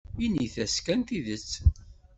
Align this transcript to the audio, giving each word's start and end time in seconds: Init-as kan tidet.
Init-as 0.25 0.75
kan 0.85 1.01
tidet. 1.07 1.47